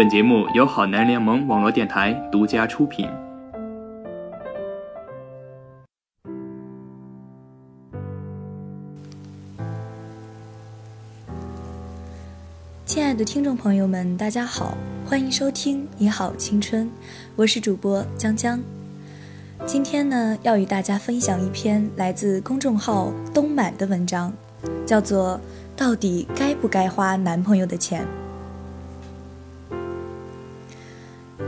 [0.00, 3.06] 本节目由好男联盟网络电台独家出品。
[12.86, 14.72] 亲爱的听众朋友们，大家好，
[15.04, 16.86] 欢迎收听《你好青春》，
[17.36, 18.58] 我是主播江江。
[19.66, 24.32] 今天呢，要与大家分享一篇来自公众号“东满”的文章，
[24.86, 25.38] 叫做
[25.78, 28.02] 《到底该不该花男朋友的钱》。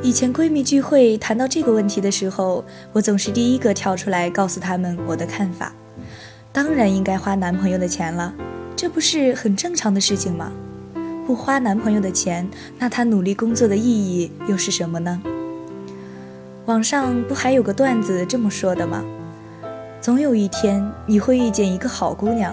[0.05, 5.73] 以前闺蜜聚会谈到这个问题的时候，我总是第一个跳出来告诉她们我的看法。
[6.52, 8.34] 当然应该花男朋友的钱了，
[8.75, 10.51] 这不是很正常的事情吗？
[11.25, 15.23] 不花男朋友的钱，那她努力工作的意义又是什么呢？
[16.66, 19.05] 网上不还有个段子这么说的吗？
[20.00, 22.53] 总有一天你会遇见一个好姑娘，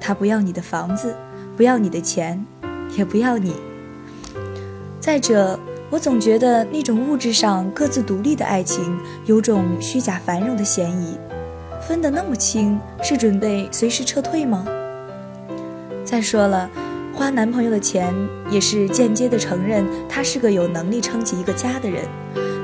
[0.00, 1.14] 她不要你的房子，
[1.58, 2.42] 不要你的钱，
[2.96, 3.52] 也不要你。
[4.98, 5.60] 再者，
[5.96, 11.16] 我总觉得那种物质上各自独立的爱情，有种虚假繁荣的嫌疑。
[11.80, 14.66] 分得那么清，是准备随时撤退吗？
[16.04, 16.68] 再说了，
[17.14, 18.14] 花男朋友的钱，
[18.50, 22.04] 也是间接的承认他是个有能力撑起一个家的人。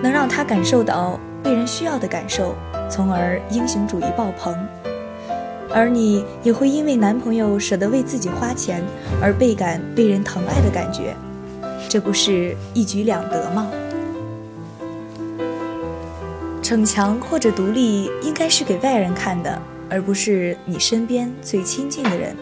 [0.03, 2.55] 能让他感受到被人需要的感受，
[2.91, 4.55] 从而英雄主义爆棚，
[5.73, 8.85] 而你也会因为男朋友舍得为自己花钱
[9.23, 11.17] 而倍感被人疼爱的感觉，
[11.93, 13.71] 这不是一举两得吗？
[16.63, 22.35] 逞强或者独立应该是给外人看的，而不是你身边最亲近的人。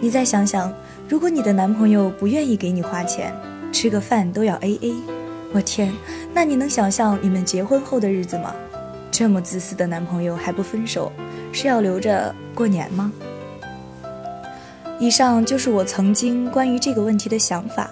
[0.00, 0.72] 你再想想，
[1.08, 3.34] 如果你的男朋友不愿意给你花钱，
[3.72, 4.94] 吃个饭都要 A A。
[5.52, 5.92] 我天，
[6.32, 8.54] 那你能想象你们结婚后的日子吗？
[9.10, 11.10] 这么自私的男朋友还不分手，
[11.50, 13.10] 是要留着过年吗？
[15.00, 17.90] 以上就是我曾经关于这个问题的想法，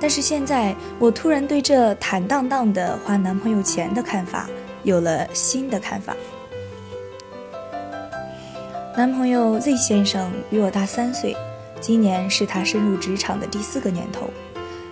[0.00, 4.48] 但是现在我突然对这坦荡荡的花男朋友钱的看法
[4.84, 6.16] 有了新的看法。
[8.96, 11.36] 男朋友 Z 先生比我大三岁，
[11.80, 14.28] 今年是他深入职场的第四个年头，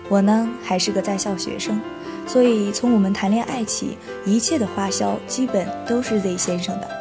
[0.09, 1.79] 我呢还是个在校学生。
[2.25, 6.96] 所以，从我们谈恋爱起，一切的花销基本都是 Z 先生的。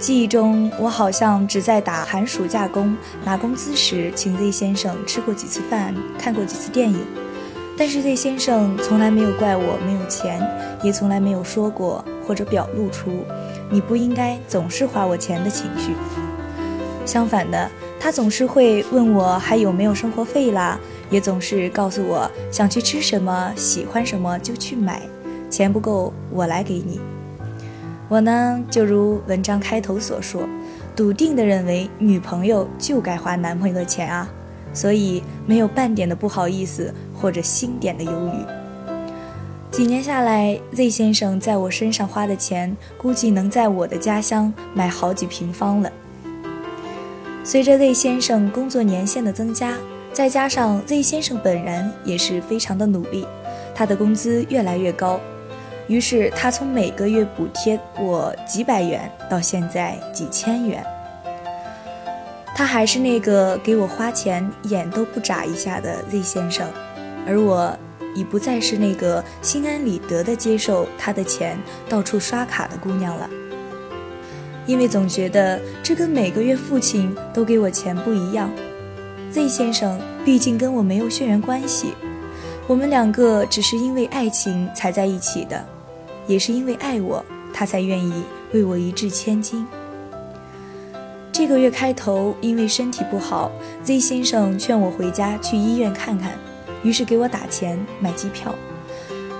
[0.00, 6.98] 记忆中，我好像只在打寒暑假工拿工资时，请 Z 先生吃过几次饭，看过几次电影。
[7.76, 10.40] 但是 Z 先生从来没有怪我没有钱，
[10.82, 13.10] 也从来没有说过或者表露出
[13.68, 15.92] “你不应该总是花我钱”的情绪。
[17.04, 20.80] 相反的，他总是会问我还有没有生活费啦。
[21.10, 25.02] 也总是告诉我想去吃什么，喜欢什么就去买，
[25.50, 26.98] 钱不够我来给你。
[28.10, 30.42] 我呢，就如文章开头所说，
[30.96, 34.28] 笃定的认为女朋友就该花男朋友的钱啊，
[34.74, 38.32] 所以没有半点的不好意思或者星点的犹豫。
[39.70, 45.92] 几年下来，Z 先生在我身上花的钱，估计能在我的家乡买好几平方了。
[47.44, 49.74] 随着 Z 先生工作年限的增加。
[50.12, 53.24] 再加上 Z 先生本人也是非常的努力，
[53.72, 55.20] 他的工资越来越高，
[55.90, 60.86] 于是他从每个月补贴我几百元到现在几千元。
[62.54, 66.70] 他还是那个给我花钱眼都不眨一下的 Z 先生，
[67.26, 67.76] 而我
[68.14, 71.58] 已不再是那个心安理得的接受他的钱
[71.88, 73.28] 到处刷卡的姑娘了，
[74.66, 78.48] 因为总觉得这跟每个月父亲都给我钱不一样。
[79.32, 81.94] Z 先生毕竟跟我没有血缘关系，
[82.68, 85.64] 我们两个只是因为爱情才在一起的，
[86.26, 88.22] 也是因为爱我，他才愿意
[88.52, 89.66] 为我一掷千金。
[91.32, 93.50] 这个月开头，因为身体不好
[93.82, 96.32] ，Z 先生劝我回家去医院看看，
[96.82, 98.54] 于是给我打钱买机票。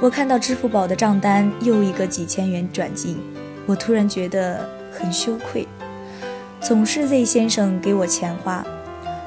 [0.01, 3.19] 我看到支付宝的账单又一个几千元转进，
[3.67, 5.69] 我突然觉得很羞愧，
[6.61, 8.65] 总是 Z 先生给我钱花。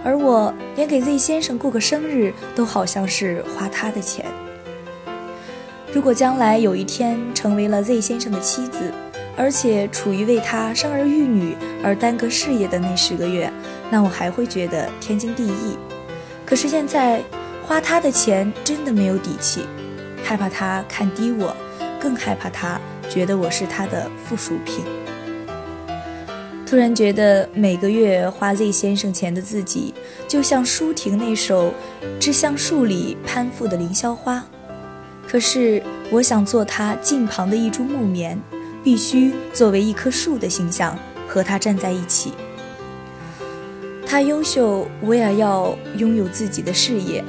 [0.04, 4.26] 而我连给 Z 先生过个生日都好像是花他的钱。
[5.94, 8.92] 如果将来有一天成为了 Z 先生的妻子，
[9.38, 13.54] 而且处于为他生儿育女而耽搁事业的那十个月，
[13.92, 15.78] 那我还会觉得天经地义。
[16.48, 17.22] 可是现在
[17.64, 19.62] 花他的钱真的没有底气，
[20.24, 21.56] 害怕他看低我，
[22.00, 24.84] 更害怕他觉得我是他的附属品。
[26.66, 29.94] 突然觉得每个月花 Z 先生钱的自己，
[30.28, 31.68] 就像舒婷那首
[32.20, 34.40] 《致橡树里攀附的凌霄花》。
[35.34, 35.82] 可是
[36.12, 38.40] 我想做他近旁的一株木棉，
[38.84, 40.96] 必须作为一棵树的形象
[41.28, 42.34] 和他站在一起。
[44.06, 47.26] 他优秀，我也要拥有自己的事业。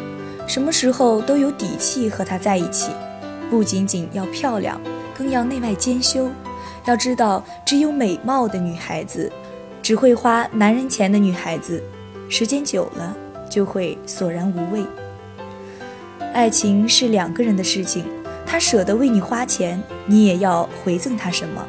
[0.46, 2.90] 什么时候都有底气和他在一起。
[3.48, 4.78] 不仅仅要漂亮，
[5.16, 6.28] 更要内外兼修。
[6.84, 9.32] 要知道，只有美貌的女孩子，
[9.82, 11.82] 只会花男人钱的女孩子，
[12.28, 13.16] 时间久了
[13.48, 14.84] 就会索然无味。
[16.34, 18.04] 爱情是两个人的事情，
[18.44, 21.64] 他舍得为你花钱，你也要回赠他什么，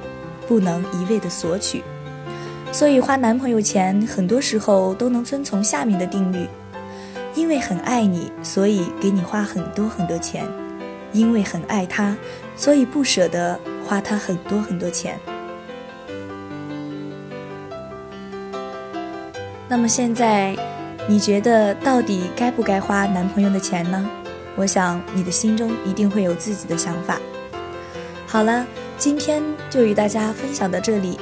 [0.47, 1.83] 不能一味的索取。
[2.71, 6.47] 所以花男朋友钱，很多时候都能遵从下面的定律：
[7.35, 10.43] 因为很爱你，所以给你花很多很多钱；
[11.13, 12.17] 因为很爱他，
[12.55, 15.19] 所以不舍得花他很多很多钱。
[19.69, 20.55] 那么现在，
[21.07, 24.09] 你觉得到底该不该花男朋友的钱呢？
[24.55, 27.19] 我想你的心中一定会有自己的想法。
[28.27, 28.65] 好了，
[28.97, 31.19] 今天就与大家分享到这里。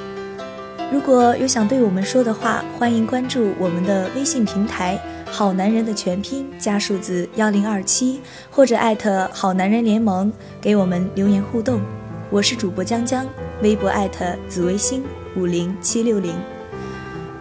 [0.91, 8.21] 如果有想对我们说的话，欢迎关注我们的微信平台“好男人”的全拼加数字幺零二七，
[8.51, 10.31] 或者艾特“好男人联盟”
[10.61, 11.81] 给我们留言互动。
[12.29, 13.25] 我是主播江江，
[13.61, 15.03] 微博艾特紫微星
[15.35, 16.35] 五零七六零。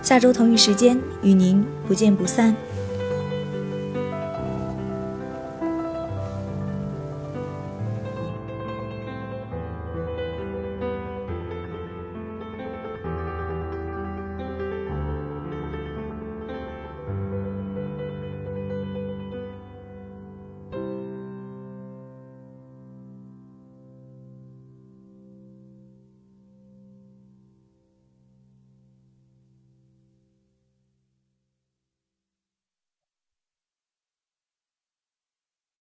[0.00, 2.56] 下周同一时间与您不见不散。